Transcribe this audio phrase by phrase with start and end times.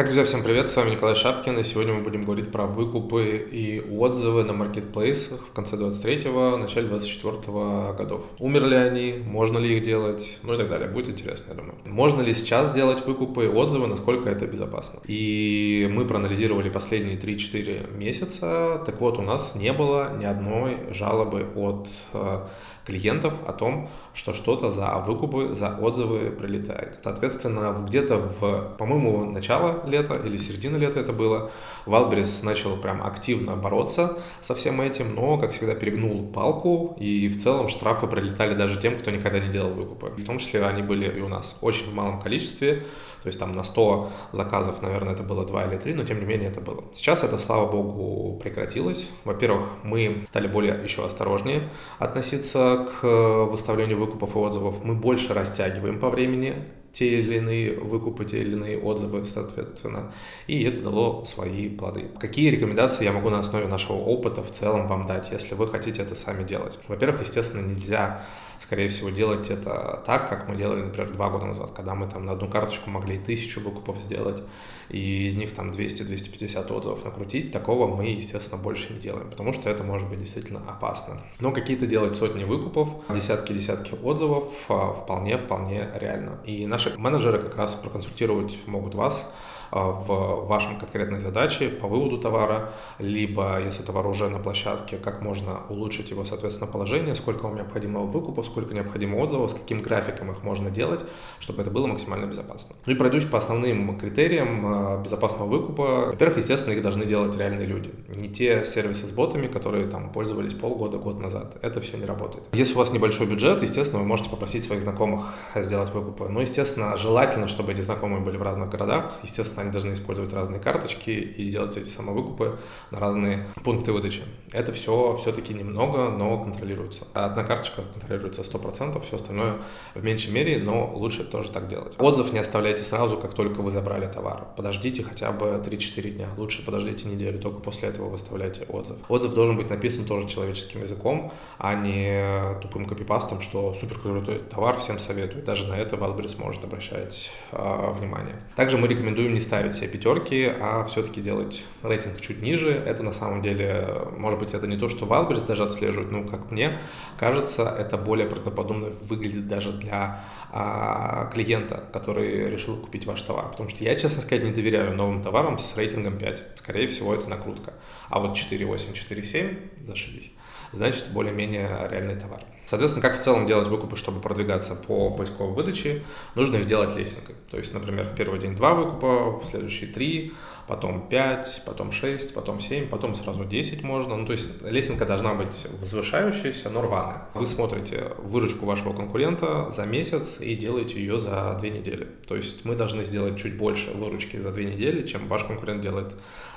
[0.00, 3.46] Так, друзья, всем привет, с вами Николай Шапкин, и сегодня мы будем говорить про выкупы
[3.52, 8.24] и отзывы на маркетплейсах в конце 23-го, начале 24-го годов.
[8.38, 10.88] Умерли они, можно ли их делать, ну и так далее.
[10.88, 11.74] Будет интересно, я думаю.
[11.84, 15.00] Можно ли сейчас делать выкупы и отзывы, насколько это безопасно?
[15.04, 21.46] И мы проанализировали последние 3-4 месяца, так вот, у нас не было ни одной жалобы
[21.54, 22.46] от э,
[22.86, 26.98] клиентов о том, что что-то за выкупы, за отзывы прилетает.
[27.04, 31.50] Соответственно, где-то в, по-моему, начало лета или середина лета это было,
[31.86, 37.42] Wildberries начал прям активно бороться со всем этим, но, как всегда, перегнул палку, и в
[37.42, 40.12] целом штрафы прилетали даже тем, кто никогда не делал выкупы.
[40.16, 42.84] В том числе они были и у нас очень в малом количестве,
[43.22, 46.24] то есть там на 100 заказов, наверное, это было 2 или 3, но тем не
[46.24, 46.84] менее это было.
[46.94, 49.08] Сейчас это, слава богу, прекратилось.
[49.24, 51.68] Во-первых, мы стали более еще осторожнее
[51.98, 53.06] относиться к
[53.44, 54.82] выставлению выкупов и отзывов.
[54.84, 56.54] Мы больше растягиваем по времени
[56.92, 60.12] те или иные выкупы, те или иные отзывы, соответственно.
[60.46, 62.08] И это дало свои плоды.
[62.18, 66.02] Какие рекомендации я могу на основе нашего опыта в целом вам дать, если вы хотите
[66.02, 66.78] это сами делать?
[66.88, 68.22] Во-первых, естественно, нельзя
[68.60, 72.26] скорее всего, делать это так, как мы делали, например, два года назад, когда мы там
[72.26, 74.42] на одну карточку могли тысячу выкупов сделать,
[74.90, 77.52] и из них там 200-250 отзывов накрутить.
[77.52, 81.20] Такого мы, естественно, больше не делаем, потому что это может быть действительно опасно.
[81.38, 86.38] Но какие-то делать сотни выкупов, десятки-десятки отзывов вполне-вполне реально.
[86.44, 89.30] И наши менеджеры как раз проконсультировать могут вас,
[89.70, 95.60] в вашем конкретной задаче по выводу товара, либо, если товар уже на площадке, как можно
[95.68, 100.42] улучшить его, соответственно, положение, сколько вам необходимо выкупов, сколько необходимо отзывов, с каким графиком их
[100.42, 101.00] можно делать,
[101.38, 102.74] чтобы это было максимально безопасно.
[102.86, 106.06] Ну и пройдусь по основным критериям а, безопасного выкупа.
[106.06, 107.90] Во-первых, естественно, их должны делать реальные люди.
[108.08, 111.56] Не те сервисы с ботами, которые там пользовались полгода, год назад.
[111.62, 112.44] Это все не работает.
[112.52, 116.28] Если у вас небольшой бюджет, естественно, вы можете попросить своих знакомых сделать выкупы.
[116.28, 119.12] Но, естественно, желательно, чтобы эти знакомые были в разных городах.
[119.22, 122.58] Естественно, они должны использовать разные карточки и делать эти самовыкупы
[122.90, 124.22] на разные пункты выдачи.
[124.52, 127.04] Это все все-таки немного, но контролируется.
[127.14, 129.56] Одна карточка контролируется 100%, все остальное
[129.94, 131.94] в меньшей мере, но лучше тоже так делать.
[131.98, 134.46] Отзыв не оставляйте сразу, как только вы забрали товар.
[134.56, 136.28] Подождите хотя бы 3-4 дня.
[136.36, 138.96] Лучше подождите неделю, только после этого выставляйте отзыв.
[139.08, 144.78] Отзыв должен быть написан тоже человеческим языком, а не тупым копипастом, что супер крутой товар,
[144.78, 145.44] всем советую.
[145.44, 148.36] Даже на это Wildberries может обращать э, внимание.
[148.56, 152.70] Также мы рекомендуем не ставить все пятерки, а все-таки делать рейтинг чуть ниже.
[152.70, 153.84] Это на самом деле,
[154.16, 156.78] может быть, это не то, что Wildberries даже отслеживает, но, как мне
[157.18, 160.20] кажется, это более правдоподобно выглядит даже для
[160.52, 163.50] а, клиента, который решил купить ваш товар.
[163.50, 166.42] Потому что я, честно сказать, не доверяю новым товарам с рейтингом 5.
[166.58, 167.74] Скорее всего, это накрутка.
[168.08, 170.30] А вот 4.8, 4.7 зашибись.
[170.72, 172.44] Значит, более-менее реальный товар.
[172.70, 176.04] Соответственно, как в целом делать выкупы, чтобы продвигаться по поисковой выдаче,
[176.36, 177.34] нужно их делать лесенкой.
[177.50, 180.34] То есть, например, в первый день два выкупа, в следующий три,
[180.68, 184.16] потом 5, потом 6, потом 7, потом сразу 10 можно.
[184.16, 187.22] Ну, то есть лесенка должна быть возвышающаяся, но рваная.
[187.34, 192.06] Вы смотрите выручку вашего конкурента за месяц и делаете ее за 2 недели.
[192.28, 196.12] То есть мы должны сделать чуть больше выручки за 2 недели, чем ваш конкурент делает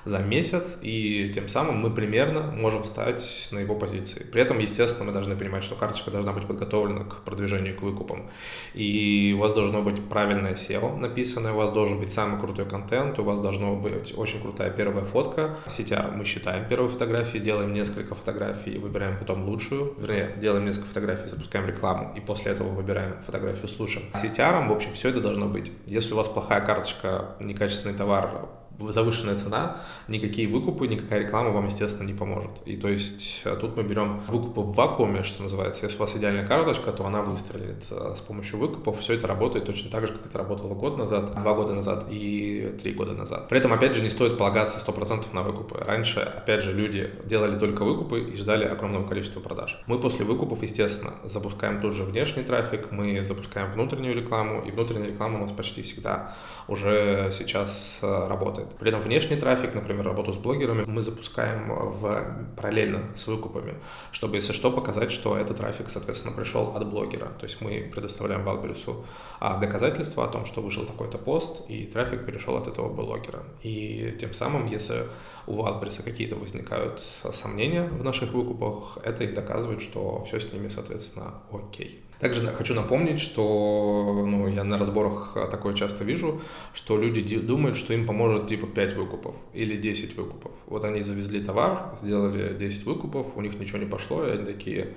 [0.06, 4.24] за месяц, и тем самым мы примерно можем встать на его позиции.
[4.32, 8.30] При этом, естественно, мы должны понимать, что карточка должна быть подготовлена к продвижению, к выкупам.
[8.74, 13.20] И у вас должно быть правильное SEO написанное, у вас должен быть самый крутой контент,
[13.20, 15.58] у вас должно быть очень крутая первая фотка.
[15.68, 19.96] Сетя мы считаем первые фотографии, делаем несколько фотографий выбираем потом лучшую.
[19.98, 24.04] Вернее, делаем несколько фотографий, запускаем рекламу и после этого выбираем фотографию с лучшим.
[24.22, 25.72] Сетяром, в общем, все это должно быть.
[25.86, 28.48] Если у вас плохая карточка, некачественный товар,
[28.92, 29.78] завышенная цена,
[30.08, 32.52] никакие выкупы, никакая реклама вам, естественно, не поможет.
[32.66, 35.86] И то есть э, тут мы берем выкупы в вакууме, что называется.
[35.86, 39.00] Если у вас идеальная карточка, то она выстрелит э, с помощью выкупов.
[39.00, 42.76] Все это работает точно так же, как это работало год назад, два года назад и
[42.82, 43.50] три года назад.
[43.50, 45.78] При этом, опять же, не стоит полагаться 100% на выкупы.
[45.78, 49.82] Раньше, опять же, люди делали только выкупы и ждали огромного количества продаж.
[49.88, 55.08] Мы после выкупов, естественно, запускаем тут же внешний трафик, мы запускаем внутреннюю рекламу, и внутренняя
[55.08, 56.36] реклама у нас почти всегда
[56.68, 58.68] уже сейчас э, работает.
[58.80, 63.76] При этом внешний трафик, например, работу с блогерами, мы запускаем в, параллельно с выкупами,
[64.12, 67.28] чтобы, если что, показать, что этот трафик, соответственно, пришел от блогера.
[67.40, 69.06] То есть мы предоставляем Валбересу
[69.40, 73.44] а, доказательства о том, что вышел такой-то пост, и трафик перешел от этого блогера.
[73.62, 75.08] И тем самым, если
[75.48, 80.70] у Валбереса какие-то возникают сомнения в наших выкупах, это им доказывает, что все с ними,
[80.70, 82.04] соответственно, окей.
[82.24, 86.40] Также хочу напомнить, что ну, я на разборах такое часто вижу,
[86.74, 90.54] что люди думают, что им поможет типа 5 выкупов или 10 выкупов.
[90.68, 94.94] Вот они завезли товар, сделали 10 выкупов, у них ничего не пошло, и они такие,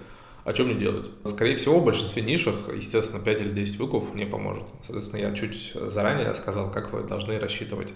[0.46, 1.06] а что мне делать?
[1.24, 4.62] Скорее всего, в большинстве нишах, естественно, 5 или 10 выкупов не поможет.
[4.86, 7.88] Соответственно, я чуть заранее сказал, как вы должны рассчитывать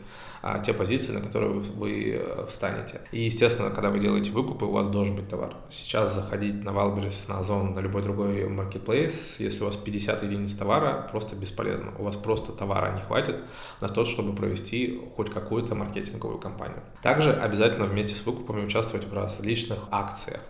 [0.43, 3.03] а, те позиции, на которые вы, вы э, встанете.
[3.13, 5.55] И, естественно, когда вы делаете выкупы, у вас должен быть товар.
[5.71, 10.57] Сейчас заходить на Wildberries, на Озон, на любой другой marketplace, если у вас 50 единиц
[10.57, 11.93] товара, просто бесполезно.
[12.01, 13.37] У вас просто товара не хватит
[13.81, 16.83] на то, чтобы провести хоть какую-то маркетинговую кампанию.
[17.01, 20.41] Также обязательно вместе с выкупами участвовать в различных акциях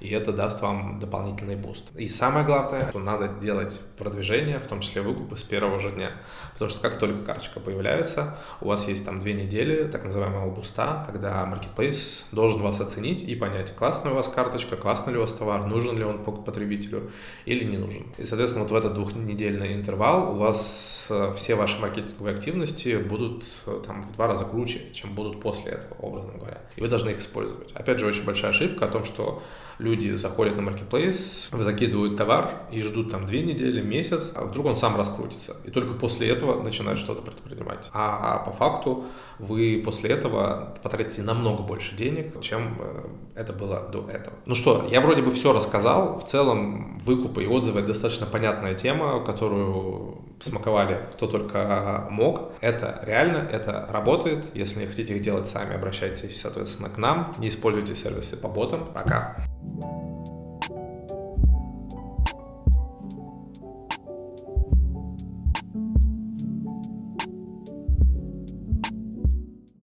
[0.00, 1.84] и это даст вам дополнительный буст.
[1.96, 6.12] И самое главное, что надо делать продвижение, в том числе выкупы с первого же дня,
[6.52, 11.04] потому что как только карточка появляется, у вас есть там две недели так называемого буста,
[11.06, 15.32] когда Marketplace должен вас оценить и понять, классная у вас карточка, классный ли у вас
[15.32, 17.10] товар, нужен ли он потребителю
[17.44, 18.06] или не нужен.
[18.18, 20.99] И, соответственно, вот в этот двухнедельный интервал у вас
[21.36, 25.94] все ваши маркетинговые активности будут э, там в два раза круче, чем будут после этого,
[26.00, 26.58] образно говоря.
[26.76, 27.72] И вы должны их использовать.
[27.72, 29.42] Опять же, очень большая ошибка о том, что
[29.80, 34.76] люди заходят на маркетплейс, закидывают товар и ждут там две недели, месяц, а вдруг он
[34.76, 35.56] сам раскрутится.
[35.64, 37.88] И только после этого начинают что-то предпринимать.
[37.92, 39.06] А по факту
[39.38, 44.36] вы после этого потратите намного больше денег, чем э, это было до этого.
[44.44, 46.18] Ну что, я вроде бы все рассказал.
[46.18, 52.52] В целом выкупы и отзывы это достаточно понятная тема, которую смаковали кто только мог.
[52.60, 54.44] Это реально, это работает.
[54.54, 57.34] Если не хотите их делать сами, обращайтесь, соответственно, к нам.
[57.38, 58.92] Не используйте сервисы по ботам.
[58.92, 59.36] Пока.
[59.80, 60.09] Thank you